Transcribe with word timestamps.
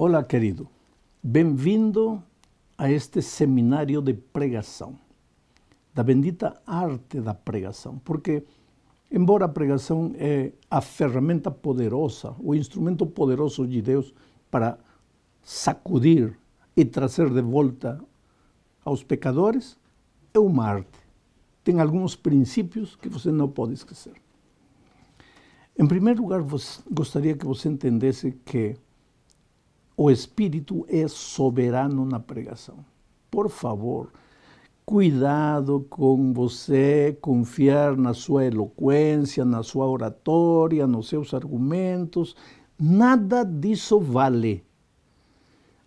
Olá, 0.00 0.22
querido. 0.22 0.68
Bem-vindo 1.22 2.22
a 2.78 2.90
este 2.90 3.20
seminário 3.20 4.00
de 4.00 4.14
pregação, 4.14 4.98
da 5.92 6.02
bendita 6.02 6.62
arte 6.64 7.20
da 7.20 7.34
pregação, 7.34 7.98
porque, 7.98 8.44
embora 9.10 9.44
a 9.44 9.48
pregação 9.48 10.12
é 10.16 10.52
a 10.70 10.80
ferramenta 10.80 11.50
poderosa, 11.50 12.34
o 12.38 12.54
instrumento 12.54 13.06
poderoso 13.06 13.66
de 13.66 13.80
Deus 13.80 14.14
para 14.50 14.78
sacudir 15.42 16.38
e 16.76 16.84
trazer 16.84 17.30
de 17.30 17.40
volta 17.40 18.00
aos 18.84 19.02
pecadores, 19.02 19.78
é 20.32 20.38
uma 20.38 20.66
arte. 20.66 20.98
Tem 21.64 21.80
alguns 21.80 22.14
princípios 22.14 22.96
que 22.96 23.08
você 23.08 23.30
não 23.30 23.48
pode 23.48 23.74
esquecer. 23.74 24.14
Em 25.78 25.86
primeiro 25.86 26.22
lugar, 26.22 26.42
gostaria 26.90 27.36
que 27.36 27.46
você 27.46 27.68
entendesse 27.68 28.32
que 28.44 28.76
o 29.96 30.10
Espírito 30.10 30.86
é 30.88 31.06
soberano 31.08 32.04
na 32.04 32.20
pregação. 32.20 32.84
Por 33.30 33.48
favor, 33.48 34.12
cuidado 34.88 35.84
com 35.90 36.32
você 36.32 37.14
confiar 37.20 37.94
na 37.94 38.14
sua 38.14 38.46
eloquência, 38.46 39.44
na 39.44 39.62
sua 39.62 39.86
oratória, 39.86 40.86
nos 40.86 41.10
seus 41.10 41.34
argumentos. 41.34 42.34
Nada 42.80 43.44
disso 43.44 44.00
vale. 44.00 44.64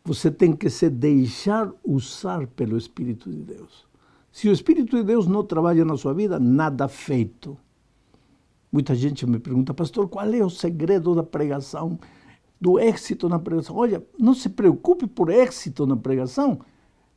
Você 0.06 0.30
tem 0.30 0.56
que 0.56 0.70
se 0.70 0.88
deixar 0.88 1.72
usar 1.84 2.46
pelo 2.46 2.78
Espírito 2.78 3.32
de 3.32 3.42
Deus. 3.42 3.88
Se 4.32 4.48
o 4.48 4.52
Espírito 4.52 4.96
de 4.96 5.04
Deus 5.04 5.26
não 5.26 5.44
trabalha 5.44 5.84
na 5.84 5.98
sua 5.98 6.14
vida, 6.14 6.40
nada 6.40 6.88
feito. 6.88 7.58
Muita 8.72 8.94
gente 8.94 9.26
me 9.26 9.40
pergunta, 9.40 9.74
pastor, 9.74 10.08
qual 10.10 10.32
é 10.32 10.46
o 10.46 10.50
segredo 10.52 11.16
da 11.16 11.24
pregação? 11.24 11.98
do 12.62 12.80
êxito 12.80 13.28
na 13.28 13.40
pregação. 13.40 13.76
Olha, 13.76 14.06
não 14.20 14.36
se 14.36 14.48
preocupe 14.48 15.08
por 15.08 15.32
êxito 15.32 15.88
na 15.88 15.98
pregação, 15.98 16.60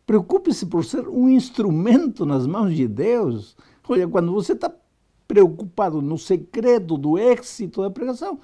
preocupe-se 0.06 0.66
por 0.66 0.84
ser 0.84 1.08
um 1.08 1.28
instrumento 1.28 2.26
nas 2.26 2.46
mãos 2.46 2.74
de 2.74 2.86
Deus. 2.86 3.56
Olha, 3.88 4.08
quando 4.08 4.32
você 4.32 4.52
está 4.52 4.72
preocupado 5.26 6.02
no 6.02 6.18
segredo 6.18 6.96
do 6.96 7.18
êxito 7.18 7.82
da 7.82 7.90
pregação, 7.90 8.38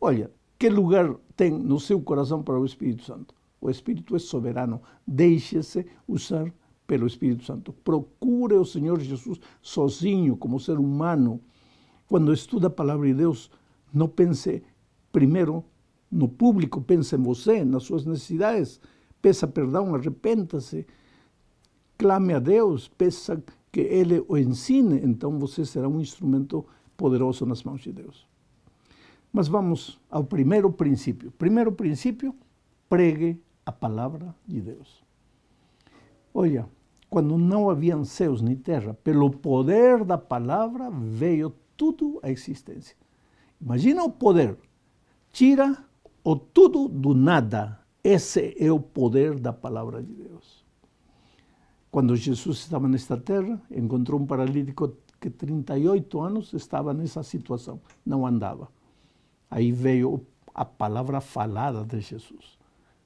olha, 0.00 0.30
que 0.58 0.68
lugar 0.68 1.14
tem 1.36 1.50
no 1.50 1.78
seu 1.78 2.00
coração 2.00 2.42
para 2.42 2.58
o 2.58 2.64
Espírito 2.64 3.04
Santo? 3.04 3.34
O 3.60 3.70
Espírito 3.70 4.14
é 4.14 4.18
soberano, 4.18 4.80
deixe-se 5.06 5.86
usar 6.06 6.52
pelo 6.86 7.06
Espírito 7.06 7.44
Santo. 7.44 7.72
Procure 7.72 8.54
o 8.54 8.64
Senhor 8.64 9.00
Jesus 9.00 9.38
sozinho, 9.60 10.36
como 10.36 10.58
ser 10.58 10.78
humano. 10.78 11.40
Quando 12.08 12.32
estuda 12.32 12.68
a 12.68 12.70
palavra 12.70 13.06
de 13.06 13.14
Deus, 13.14 13.50
não 13.92 14.08
pense 14.08 14.62
primeiro 15.12 15.64
no 16.10 16.28
público, 16.28 16.80
pensa 16.80 17.16
em 17.16 17.22
você, 17.22 17.64
nas 17.64 17.82
suas 17.82 18.04
necessidades, 18.04 18.80
peça 19.20 19.46
perdão, 19.46 19.94
arrependa-se, 19.94 20.86
clame 21.96 22.34
a 22.34 22.38
Deus, 22.38 22.88
peça 22.88 23.42
que 23.70 23.80
Ele 23.80 24.24
o 24.28 24.36
ensine, 24.36 25.00
então 25.04 25.38
você 25.38 25.64
será 25.64 25.88
um 25.88 26.00
instrumento 26.00 26.64
poderoso 26.96 27.44
nas 27.46 27.62
mãos 27.62 27.80
de 27.80 27.92
Deus. 27.92 28.26
Mas 29.32 29.46
vamos 29.46 30.00
ao 30.10 30.24
primeiro 30.24 30.70
princípio. 30.72 31.30
Primeiro 31.32 31.70
princípio, 31.70 32.34
pregue 32.88 33.40
a 33.64 33.70
palavra 33.70 34.34
de 34.46 34.60
Deus. 34.60 35.04
Olha, 36.32 36.68
quando 37.10 37.36
não 37.36 37.68
haviam 37.68 38.04
céus 38.04 38.40
nem 38.40 38.56
terra, 38.56 38.94
pelo 38.94 39.30
poder 39.30 40.04
da 40.04 40.18
palavra 40.18 40.90
veio 40.90 41.54
tudo 41.76 42.18
à 42.22 42.30
existência. 42.30 42.96
Imagina 43.60 44.02
o 44.04 44.10
poder. 44.10 44.56
Tira 45.30 45.84
o 46.24 46.36
tudo 46.36 46.88
do 46.88 47.14
nada. 47.14 47.78
Esse 48.08 48.56
é 48.58 48.72
o 48.72 48.80
poder 48.80 49.38
da 49.38 49.52
palavra 49.52 50.02
de 50.02 50.14
Deus. 50.14 50.64
Quando 51.90 52.16
Jesus 52.16 52.60
estava 52.60 52.88
nesta 52.88 53.18
terra, 53.18 53.60
encontrou 53.70 54.18
um 54.18 54.24
paralítico 54.24 54.96
que 55.20 55.28
38 55.28 56.18
anos 56.18 56.54
estava 56.54 56.94
nessa 56.94 57.22
situação, 57.22 57.78
não 58.06 58.26
andava. 58.26 58.66
Aí 59.50 59.70
veio 59.72 60.24
a 60.54 60.64
palavra 60.64 61.20
falada 61.20 61.84
de 61.84 62.00
Jesus. 62.00 62.56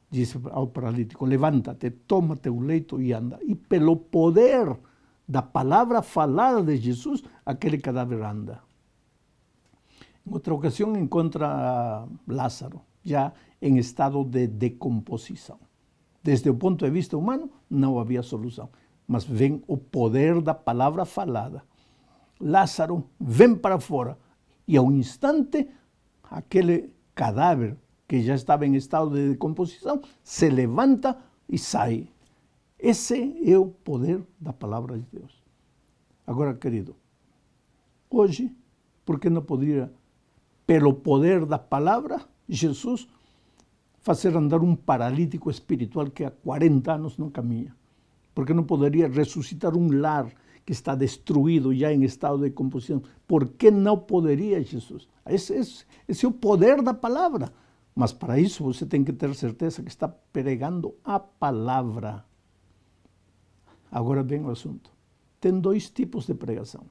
Disse 0.09 0.39
ao 0.53 0.69
paralítico: 0.69 1.25
Levanta-te, 1.25 1.91
toma 1.91 2.37
teu 2.37 2.61
leito 2.61 3.03
e 3.03 3.13
anda. 3.13 3.41
E 3.43 3.57
pelo 3.57 3.97
poder 3.97 4.73
da 5.27 5.43
palavra 5.43 6.01
falada 6.01 6.63
de 6.63 6.77
Jesus, 6.77 7.25
aquele 7.45 7.79
cadáver 7.79 8.23
anda. 8.23 8.63
Em 10.25 10.33
outra 10.33 10.55
ocasião, 10.55 10.97
encontra 10.97 12.07
Lázaro 12.25 12.81
já 13.05 13.33
em 13.61 13.79
estado 13.79 14.25
de 14.25 14.47
decomposição. 14.47 15.59
Desde 16.23 16.49
o 16.49 16.55
ponto 16.55 16.85
de 16.85 16.91
vista 16.91 17.17
humano, 17.17 17.51
não 17.69 17.99
havia 17.99 18.23
solução. 18.23 18.71
Mas 19.07 19.25
vem 19.25 19.63
o 19.67 19.77
poder 19.77 20.41
da 20.41 20.55
palavra 20.55 21.05
falada. 21.05 21.63
Lázaro 22.41 23.05
vem 23.21 23.55
para 23.55 23.79
fora 23.79 24.19
e, 24.67 24.77
ao 24.77 24.91
instante, 24.91 25.69
aquele 26.23 26.95
cadáver 27.15 27.77
que 28.07 28.23
já 28.23 28.35
estava 28.35 28.67
em 28.67 28.75
estado 28.75 29.11
de 29.11 29.31
decomposição 29.31 30.01
se 30.23 30.49
levanta 30.49 31.17
e 31.49 31.59
sai. 31.59 32.09
Esse 32.79 33.41
é 33.49 33.59
o 33.59 33.67
poder 33.69 34.23
da 34.41 34.53
palavra 34.53 34.99
de 34.99 35.07
Deus. 35.13 35.43
Agora, 36.27 36.55
querido, 36.55 36.97
hoje, 38.11 38.55
por 39.05 39.19
que 39.21 39.31
não 39.31 39.43
poderia, 39.43 39.93
pelo 40.67 40.95
poder 40.95 41.45
da 41.47 41.59
palavra, 41.59 42.21
Jesus 42.55 43.09
fazer 44.01 44.37
andar 44.37 44.61
um 44.63 44.75
paralítico 44.75 45.51
espiritual 45.51 46.11
que 46.11 46.25
há 46.25 46.31
40 46.31 46.93
anos 46.93 47.19
não 47.19 47.31
caminha? 47.31 47.75
Porque 48.35 48.53
não 48.53 48.65
poderia 48.65 49.09
ressuscitar 49.09 49.77
um 49.77 50.01
lar 50.01 50.31
que 50.65 50.73
está 50.73 50.95
destruído, 50.95 51.75
já 51.75 51.93
em 51.93 52.05
estado 52.05 52.39
de 52.39 52.51
composição? 52.51 53.03
Por 53.27 53.49
que 53.49 53.71
não 53.71 53.99
poderia 53.99 54.63
Jesus? 54.63 55.09
Esse, 55.27 55.55
esse, 55.55 55.85
esse 56.09 56.25
é 56.25 56.29
o 56.29 56.33
poder 56.33 56.83
da 56.83 56.95
palavra. 56.95 57.53
Mas 57.95 58.13
para 58.13 58.39
isso 58.39 58.65
você 58.65 58.87
tem 58.87 59.05
que 59.05 59.13
ter 59.13 59.35
certeza 59.35 59.83
que 59.83 59.89
está 59.89 60.09
pregando 60.09 60.95
a 61.05 61.21
palavra. 61.21 62.25
Agora 63.91 64.23
vem 64.23 64.43
o 64.43 64.51
assunto. 64.51 64.91
Tem 65.41 65.59
dois 65.59 65.91
tipos 65.91 66.27
de 66.27 66.35
pregação. 66.35 66.85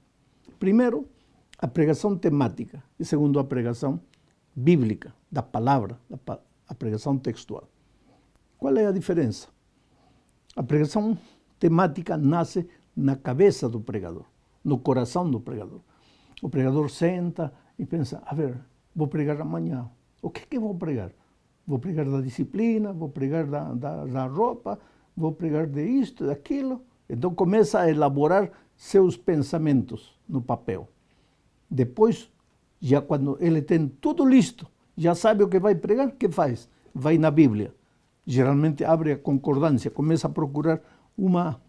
Primeiro, 0.59 1.07
a 1.57 1.67
pregação 1.67 2.15
temática. 2.15 2.83
E 2.99 3.05
segundo, 3.05 3.39
a 3.39 3.43
pregação 3.43 3.99
bíblica, 4.55 5.13
da 5.31 5.41
palavra, 5.41 5.99
a 6.67 6.75
pregação 6.75 7.17
textual. 7.17 7.67
Qual 8.57 8.75
é 8.77 8.85
a 8.85 8.91
diferença? 8.91 9.47
A 10.55 10.63
pregação 10.63 11.17
temática 11.59 12.17
nasce 12.17 12.67
na 12.95 13.15
cabeça 13.15 13.69
do 13.69 13.79
pregador, 13.79 14.25
no 14.63 14.77
coração 14.77 15.29
do 15.29 15.39
pregador. 15.39 15.79
O 16.41 16.49
pregador 16.49 16.89
senta 16.89 17.53
e 17.77 17.85
pensa: 17.85 18.21
a 18.25 18.35
ver, 18.35 18.57
vou 18.95 19.07
pregar 19.07 19.39
amanhã. 19.39 19.89
O 20.21 20.29
que, 20.29 20.45
que 20.45 20.59
vou 20.59 20.75
pregar? 20.75 21.11
Vou 21.65 21.79
pregar 21.79 22.05
da 22.05 22.21
disciplina, 22.21 22.91
vou 22.91 23.09
pregar 23.09 23.45
da, 23.45 23.73
da, 23.73 24.05
da 24.05 24.25
roupa, 24.27 24.79
vou 25.15 25.31
pregar 25.31 25.67
de 25.67 25.83
isto, 25.83 26.25
daquilo. 26.25 26.83
Então 27.09 27.33
começa 27.33 27.79
a 27.79 27.89
elaborar 27.89 28.51
seus 28.75 29.15
pensamentos 29.15 30.19
no 30.27 30.41
papel. 30.41 30.89
Depois 31.69 32.31
já 32.81 32.99
quando 32.99 33.37
ele 33.39 33.61
tem 33.61 33.87
tudo 33.87 34.25
listo, 34.25 34.67
já 34.97 35.13
sabe 35.13 35.43
o 35.43 35.47
que 35.47 35.59
vai 35.59 35.75
pregar, 35.75 36.07
o 36.07 36.11
que 36.11 36.27
faz? 36.27 36.67
Vai 36.93 37.17
na 37.17 37.29
Bíblia. 37.29 37.73
Geralmente 38.25 38.83
abre 38.83 39.13
a 39.13 39.17
concordância, 39.17 39.91
começa 39.91 40.27
a 40.27 40.31
procurar 40.31 40.81
uma, 41.17 41.61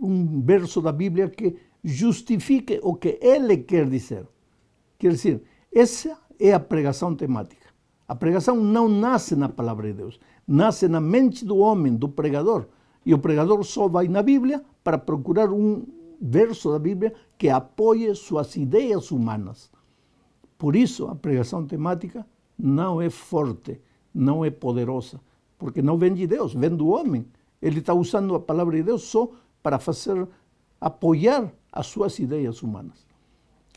um 0.00 0.40
verso 0.40 0.80
da 0.80 0.92
Bíblia 0.92 1.28
que 1.28 1.56
justifique 1.82 2.78
o 2.82 2.94
que 2.94 3.18
ele 3.20 3.58
quer 3.58 3.88
dizer. 3.88 4.26
Quer 4.98 5.12
dizer, 5.12 5.42
essa 5.74 6.16
é 6.38 6.52
a 6.52 6.60
pregação 6.60 7.14
temática. 7.14 7.66
A 8.08 8.14
pregação 8.14 8.56
não 8.56 8.88
nasce 8.88 9.34
na 9.34 9.48
palavra 9.48 9.88
de 9.88 9.94
Deus, 9.94 10.20
nasce 10.46 10.86
na 10.86 11.00
mente 11.00 11.44
do 11.44 11.56
homem, 11.56 11.94
do 11.94 12.08
pregador. 12.08 12.66
E 13.04 13.12
o 13.12 13.18
pregador 13.18 13.62
só 13.64 13.88
vai 13.88 14.06
na 14.06 14.22
Bíblia 14.22 14.64
para 14.82 14.96
procurar 14.96 15.52
um 15.52 15.86
verso 16.20 16.70
da 16.70 16.78
Bíblia 16.78 17.12
que 17.36 17.48
apoie 17.48 18.14
suas 18.14 18.56
ideias 18.56 19.10
humanas. 19.10 19.70
Por 20.58 20.74
isso, 20.74 21.06
a 21.06 21.14
pregação 21.14 21.66
temática 21.66 22.26
não 22.58 23.00
é 23.00 23.10
forte, 23.10 23.80
não 24.14 24.44
é 24.44 24.50
poderosa, 24.50 25.20
porque 25.58 25.82
não 25.82 25.98
vem 25.98 26.14
de 26.14 26.26
Deus, 26.26 26.54
vem 26.54 26.70
do 26.70 26.88
homem. 26.88 27.26
Ele 27.60 27.80
está 27.80 27.92
usando 27.92 28.34
a 28.34 28.40
palavra 28.40 28.76
de 28.76 28.82
Deus 28.82 29.02
só 29.02 29.30
para 29.62 29.78
fazer 29.78 30.26
apoiar 30.80 31.52
as 31.72 31.86
suas 31.86 32.18
ideias 32.18 32.62
humanas. 32.62 33.06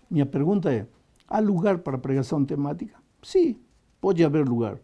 Minha 0.09 0.25
pergunta 0.25 0.73
é: 0.73 0.87
há 1.27 1.39
lugar 1.39 1.79
para 1.79 1.97
pregação 1.97 2.45
temática? 2.45 2.97
Sim, 3.21 3.59
pode 3.99 4.23
haver 4.23 4.47
lugar, 4.47 4.79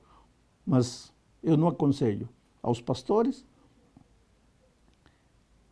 mas 0.66 1.14
eu 1.42 1.56
não 1.56 1.68
aconselho 1.68 2.28
aos 2.62 2.82
pastores 2.82 3.46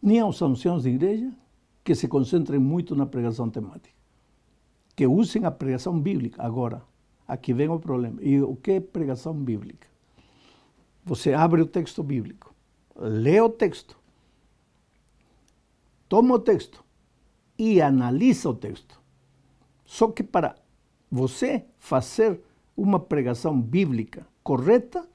nem 0.02 0.20
aos 0.20 0.42
anciãos 0.42 0.84
de 0.84 0.90
igreja 0.90 1.31
que 1.81 1.96
se 1.96 2.10
concentrem 2.10 2.60
muito 2.60 2.94
na 2.94 3.06
pregação 3.06 3.50
temática. 3.50 4.03
Que 4.95 5.07
usem 5.07 5.45
a 5.45 5.51
pregação 5.51 6.00
bíblica. 6.00 6.42
Agora, 6.42 6.84
aqui 7.28 7.54
vem 7.54 7.69
o 7.69 7.80
problema. 7.80 8.22
E 8.22 8.42
o 8.42 8.56
que 8.56 8.72
é 8.72 8.80
pregação 8.80 9.34
bíblica? 9.34 9.88
Você 11.06 11.34
abre 11.34 11.62
o 11.62 11.66
texto 11.66 12.01
bíblico, 12.01 12.56
lê 12.95 13.42
o 13.42 13.50
texto, 13.50 14.00
toma 16.07 16.36
o 16.36 16.40
texto 16.40 16.84
e 17.57 17.81
analisa 17.81 18.50
o 18.50 18.54
texto. 18.54 19.01
Só 19.84 20.07
que 20.07 20.24
para 20.24 20.56
você 21.12 21.66
fazer 21.78 22.39
uma 22.75 23.00
pregação 23.00 23.60
bíblica 23.60 24.25
correta, 24.44 25.07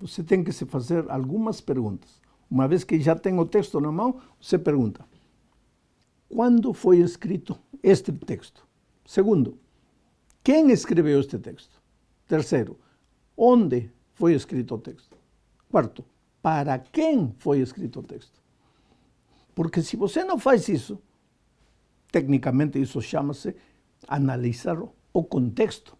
você 0.00 0.22
tem 0.22 0.44
que 0.44 0.52
se 0.52 0.66
fazer 0.66 1.10
algumas 1.10 1.60
perguntas. 1.60 2.20
Uma 2.50 2.66
vez 2.66 2.84
que 2.84 3.00
já 3.00 3.14
tem 3.14 3.38
o 3.38 3.46
texto 3.46 3.80
na 3.80 3.92
mão, 3.92 4.20
você 4.40 4.58
pergunta: 4.58 5.04
quando 6.28 6.72
foi 6.72 6.98
escrito 6.98 7.58
este 7.82 8.12
texto? 8.12 8.66
Segundo, 9.10 9.58
quem 10.40 10.70
escreveu 10.70 11.18
este 11.18 11.36
texto? 11.36 11.82
Terceiro, 12.28 12.78
onde 13.36 13.90
foi 14.14 14.34
escrito 14.34 14.76
o 14.76 14.78
texto? 14.78 15.16
Quarto, 15.68 16.04
para 16.40 16.78
quem 16.78 17.34
foi 17.36 17.58
escrito 17.58 17.98
o 17.98 18.02
texto? 18.04 18.40
Porque 19.52 19.82
se 19.82 19.96
você 19.96 20.22
não 20.22 20.38
faz 20.38 20.68
isso, 20.68 20.96
tecnicamente 22.12 22.80
isso 22.80 23.02
chama-se 23.02 23.56
analisar 24.06 24.80
o 24.80 25.24
contexto. 25.24 25.96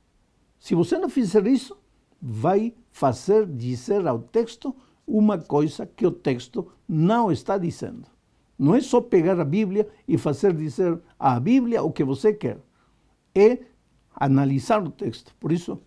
Se 0.60 0.76
você 0.76 0.96
não 0.96 1.08
fizer 1.08 1.48
isso, 1.48 1.76
vai 2.22 2.72
fazer 2.92 3.44
dizer 3.44 4.06
ao 4.06 4.20
texto 4.20 4.72
uma 5.04 5.36
coisa 5.36 5.84
que 5.84 6.06
o 6.06 6.12
texto 6.12 6.70
não 6.88 7.32
está 7.32 7.58
dizendo. 7.58 8.06
Não 8.56 8.76
é 8.76 8.80
só 8.80 9.00
pegar 9.00 9.40
a 9.40 9.44
Bíblia 9.44 9.88
e 10.06 10.16
fazer 10.16 10.54
dizer 10.54 10.96
à 11.18 11.40
Bíblia 11.40 11.82
o 11.82 11.90
que 11.90 12.04
você 12.04 12.32
quer. 12.32 12.60
É 13.34 13.58
analisar 14.14 14.82
o 14.82 14.90
texto. 14.90 15.34
Por 15.38 15.52
isso, 15.52 15.80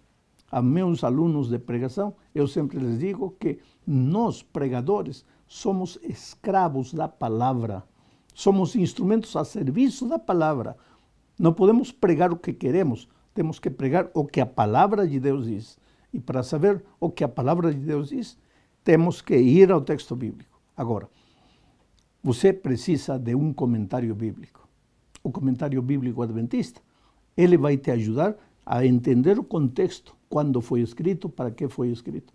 a 0.52 0.62
meus 0.62 1.04
alunos 1.04 1.50
de 1.50 1.60
pregação, 1.60 2.16
eu 2.34 2.48
sempre 2.48 2.78
lhes 2.78 3.00
digo 3.00 3.36
que 3.40 3.60
nós, 3.86 4.42
pregadores, 4.44 5.26
somos 5.48 6.00
escravos 6.04 6.94
da 6.94 7.08
palavra. 7.08 7.84
Somos 8.34 8.76
instrumentos 8.76 9.36
a 9.36 9.44
serviço 9.44 10.08
da 10.08 10.18
palavra. 10.18 10.76
Não 11.38 11.54
podemos 11.54 11.92
pregar 11.92 12.32
o 12.32 12.38
que 12.38 12.54
queremos, 12.54 13.08
temos 13.34 13.60
que 13.60 13.70
pregar 13.70 14.10
o 14.14 14.26
que 14.26 14.40
a 14.40 14.46
palavra 14.46 15.08
de 15.08 15.20
Deus 15.20 15.46
diz. 15.46 15.78
E 16.14 16.20
para 16.20 16.44
saber 16.44 16.84
o 17.00 17.10
que 17.10 17.24
a 17.24 17.28
palavra 17.28 17.74
de 17.74 17.80
Deus 17.80 18.10
diz, 18.10 18.38
temos 18.84 19.22
que 19.22 19.36
ir 19.36 19.72
ao 19.72 19.82
texto 19.82 20.16
bíblico. 20.16 20.60
Agora, 20.76 21.10
você 22.22 22.54
precisa 22.54 23.18
de 23.18 23.36
um 23.36 23.52
comentário 23.52 24.14
bíblico. 24.14 24.68
O 25.24 25.32
comentário 25.32 25.82
bíblico 25.82 26.22
adventista, 26.22 26.82
ele 27.36 27.58
vai 27.58 27.78
te 27.78 27.92
ajudar 27.92 28.36
a 28.66 28.86
entender 28.86 29.38
o 29.38 29.44
contexto, 29.44 30.16
quando 30.30 30.62
foi 30.62 30.82
escrito, 30.82 31.28
para 31.30 31.52
que 31.52 31.68
foi 31.68 31.90
escrito. 31.90 32.34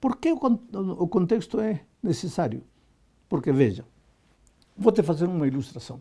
Por 0.00 0.16
que 0.16 0.32
o 0.32 1.08
contexto 1.08 1.60
é 1.60 1.84
necessário? 2.02 2.62
Porque, 3.28 3.52
veja, 3.52 3.84
vou 4.76 4.92
te 4.92 5.02
fazer 5.02 5.26
uma 5.26 5.46
ilustração. 5.46 6.00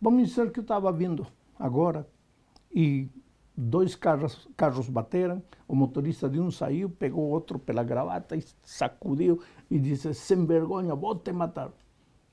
Vamos 0.00 0.28
dizer 0.28 0.50
que 0.50 0.60
eu 0.60 0.62
estava 0.62 0.92
vindo 0.92 1.26
agora 1.58 2.06
e 2.74 3.08
dois 3.56 3.94
carros, 3.94 4.48
carros 4.56 4.88
bateram, 4.88 5.42
o 5.66 5.74
motorista 5.74 6.28
de 6.28 6.40
um 6.40 6.50
saiu, 6.50 6.90
pegou 6.90 7.24
outro 7.24 7.58
pela 7.58 7.82
gravata 7.84 8.36
e 8.36 8.44
sacudiu 8.62 9.40
e 9.70 9.78
disse, 9.78 10.12
sem 10.12 10.44
vergonha, 10.44 10.94
vou 10.94 11.14
te 11.14 11.32
matar. 11.32 11.70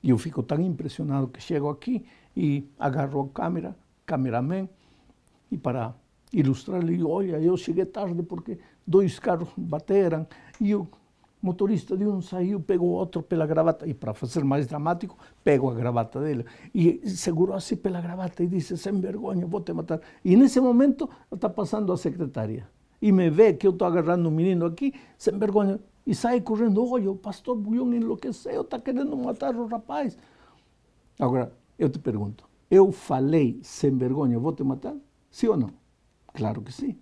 E 0.02 0.10
eu 0.10 0.18
fico 0.18 0.42
tão 0.42 0.60
impressionado 0.60 1.28
que 1.28 1.40
chego 1.40 1.68
aqui 1.68 2.04
e 2.36 2.68
agarro 2.78 3.20
a 3.20 3.28
câmera, 3.28 3.76
cameraman, 4.04 4.68
e 5.52 5.58
para 5.58 5.94
ilustrar, 6.32 6.82
ele 6.82 7.04
olha, 7.04 7.38
eu 7.38 7.56
cheguei 7.58 7.84
tarde 7.84 8.22
porque 8.22 8.58
dois 8.86 9.18
carros 9.18 9.50
bateram 9.54 10.26
e 10.58 10.74
o 10.74 10.88
motorista 11.42 11.94
de 11.94 12.06
um 12.06 12.22
saiu, 12.22 12.58
pegou 12.58 12.88
outro 12.90 13.22
pela 13.22 13.44
gravata, 13.46 13.86
e 13.86 13.92
para 13.92 14.14
fazer 14.14 14.44
mais 14.44 14.66
dramático, 14.66 15.18
pegou 15.42 15.70
a 15.70 15.74
gravata 15.74 16.20
dele, 16.20 16.46
e 16.72 17.02
segurou 17.10 17.56
assim 17.56 17.76
pela 17.76 18.00
gravata 18.00 18.44
e 18.44 18.46
disse, 18.46 18.78
sem 18.78 18.98
vergonha, 19.00 19.44
vou 19.44 19.60
te 19.60 19.72
matar. 19.72 20.00
E 20.24 20.36
nesse 20.36 20.60
momento 20.60 21.10
está 21.32 21.48
passando 21.48 21.92
a 21.92 21.96
secretária, 21.96 22.66
e 23.00 23.10
me 23.10 23.28
vê 23.28 23.52
que 23.52 23.66
eu 23.66 23.72
estou 23.72 23.88
agarrando 23.88 24.28
um 24.28 24.32
menino 24.32 24.64
aqui, 24.64 24.94
sem 25.18 25.36
vergonha, 25.36 25.80
e 26.06 26.14
sai 26.14 26.40
correndo, 26.40 26.88
olha, 26.88 27.10
o 27.10 27.16
pastor 27.16 27.56
Bulhão 27.56 27.92
enlouqueceu, 27.92 28.62
está 28.62 28.78
querendo 28.78 29.16
matar 29.16 29.54
o 29.56 29.66
rapaz. 29.66 30.16
Agora, 31.18 31.52
eu 31.76 31.90
te 31.90 31.98
pergunto, 31.98 32.48
eu 32.70 32.92
falei 32.92 33.58
sem 33.64 33.90
vergonha, 33.96 34.38
vou 34.38 34.52
te 34.52 34.62
matar? 34.62 34.94
Sim 35.32 35.48
ou 35.48 35.56
não? 35.56 35.70
Claro 36.32 36.62
que 36.62 36.70
sim. 36.70 36.98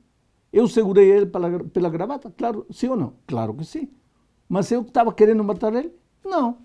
Eu 0.52 0.66
segurei 0.68 1.10
ele 1.10 1.26
pela, 1.26 1.64
pela 1.64 1.90
gravata? 1.90 2.32
Claro, 2.36 2.64
sim 2.70 2.88
ou 2.88 2.96
não? 2.96 3.14
Claro 3.26 3.52
que 3.54 3.64
sim. 3.64 3.90
Mas 4.48 4.70
eu 4.70 4.82
estava 4.82 5.12
querendo 5.12 5.44
matar 5.44 5.74
ele? 5.74 5.92
Não. 6.24 6.58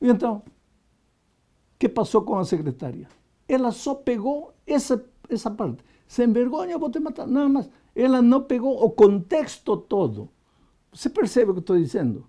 E 0.00 0.08
então, 0.08 0.38
o 0.38 0.42
que 1.78 1.88
passou 1.88 2.22
com 2.22 2.36
a 2.36 2.44
secretária? 2.44 3.08
Ela 3.46 3.70
só 3.72 3.94
pegou 3.94 4.54
essa, 4.66 4.98
parte. 5.56 5.84
Sem 6.08 6.32
vergonha, 6.32 6.78
vou 6.78 6.90
te 6.90 6.98
matar. 6.98 7.26
Não, 7.26 7.48
mas 7.48 7.70
ela 7.94 8.22
não 8.22 8.42
pegou 8.42 8.82
o 8.82 8.90
contexto 8.90 9.76
todo. 9.76 10.30
Você 10.92 11.08
percebe 11.08 11.50
o 11.50 11.54
que 11.54 11.60
estou 11.60 11.76
dizendo? 11.76 12.26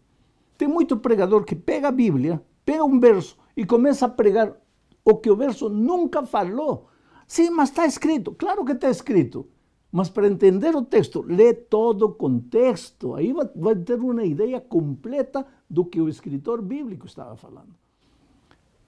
Tem 0.57 0.67
muito 0.67 0.97
pregador 0.97 1.43
que 1.43 1.55
pega 1.55 1.87
a 1.87 1.91
Bíblia, 1.91 2.43
pega 2.63 2.83
um 2.83 2.99
verso 2.99 3.37
e 3.55 3.65
começa 3.65 4.05
a 4.05 4.09
pregar 4.09 4.55
o 5.03 5.15
que 5.15 5.31
o 5.31 5.35
verso 5.35 5.69
nunca 5.69 6.25
falou. 6.25 6.89
Sim, 7.31 7.49
mas 7.51 7.69
está 7.69 7.85
escrito. 7.85 8.33
Claro 8.33 8.65
que 8.65 8.73
está 8.73 8.89
escrito. 8.89 9.47
Mas 9.89 10.09
para 10.09 10.27
entender 10.27 10.75
o 10.75 10.83
texto, 10.83 11.21
lê 11.21 11.53
todo 11.53 12.01
o 12.01 12.13
contexto. 12.13 13.15
Aí 13.15 13.31
vai, 13.31 13.73
ter 13.73 13.97
uma 14.01 14.25
ideia 14.25 14.59
completa 14.59 15.47
do 15.69 15.85
que 15.85 16.01
o 16.01 16.09
escritor 16.09 16.61
bíblico 16.61 17.05
estava 17.05 17.37
falando. 17.37 17.73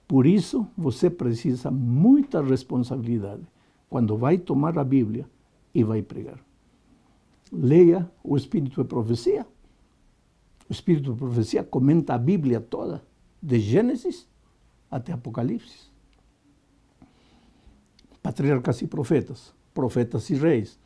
Por 0.06 0.26
isso, 0.26 0.66
você 0.76 1.08
precisa 1.08 1.70
muita 1.70 2.42
responsabilidade 2.42 3.46
quando 3.88 4.14
vai 4.14 4.36
tomar 4.36 4.78
a 4.78 4.84
Bíblia 4.84 5.26
e 5.74 5.82
vai 5.82 6.02
pregar. 6.02 6.38
Leia 7.50 8.12
o 8.22 8.36
Espírito 8.36 8.82
de 8.82 8.86
Profecia. 8.86 9.46
O 10.68 10.72
Espírito 10.74 11.14
de 11.14 11.18
Profecia 11.18 11.64
comenta 11.64 12.12
a 12.12 12.18
Bíblia 12.18 12.60
toda, 12.60 13.02
de 13.42 13.58
Gênesis 13.58 14.28
até 14.90 15.14
Apocalipse. 15.14 15.93
Patriarcas 18.24 18.80
e 18.80 18.86
profetas, 18.86 19.54
profetas 19.74 20.30
e 20.30 20.34
reis, 20.34 20.80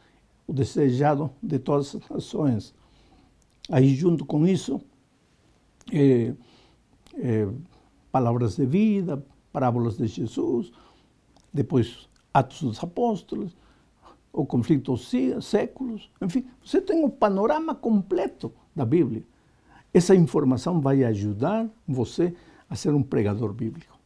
o 0.45 0.53
desejado 0.53 1.31
de 1.41 1.61
todas 1.61 1.95
as 1.95 2.09
nações. 2.09 2.75
Aí, 3.71 3.95
junto 3.95 4.25
com 4.25 4.45
isso, 4.45 4.81
é, 5.93 6.35
é, 7.15 7.49
palavras 8.11 8.57
de 8.57 8.67
vida, 8.67 9.25
parábolas 9.53 9.97
de 9.97 10.09
Jesus, 10.09 10.73
depois 11.53 12.09
Atos 12.35 12.61
dos 12.61 12.83
Apóstolos, 12.83 13.57
o 14.33 14.45
conflito 14.45 14.97
séculos, 14.97 16.11
enfim, 16.21 16.45
você 16.61 16.81
tem 16.81 17.05
o 17.05 17.09
panorama 17.09 17.73
completo 17.73 18.53
da 18.75 18.85
Bíblia. 18.85 19.23
Essa 19.95 20.17
informação 20.17 20.81
vai 20.81 21.05
ajudar 21.05 21.71
você 21.87 22.35
a 22.69 22.75
ser 22.75 22.93
um 22.95 23.03
pregador 23.03 23.53
bíblico. 23.53 23.98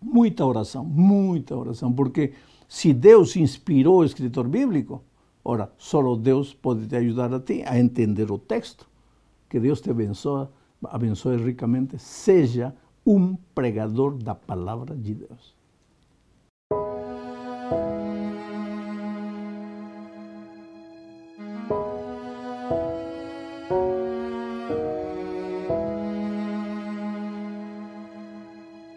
Muita 0.00 0.44
oração, 0.44 0.84
muita 0.84 1.56
oração, 1.56 1.92
porque 1.92 2.32
se 2.68 2.92
Deus 2.92 3.36
inspirou 3.36 3.98
o 3.98 4.04
escritor 4.04 4.46
bíblico, 4.48 5.02
Ora, 5.50 5.72
só 5.78 6.14
Deus 6.14 6.52
pode 6.52 6.86
te 6.86 6.94
ajudar 6.96 7.32
a 7.32 7.40
ti 7.40 7.62
a 7.66 7.78
entender 7.78 8.30
o 8.30 8.38
texto. 8.38 8.86
Que 9.48 9.58
Deus 9.58 9.80
te 9.80 9.90
abençoe, 9.90 10.46
abençoe 10.84 11.38
ricamente. 11.38 11.98
Seja 11.98 12.74
um 13.06 13.34
pregador 13.54 14.18
da 14.18 14.34
palavra 14.34 14.94
de 14.94 15.14
Deus. 15.14 15.56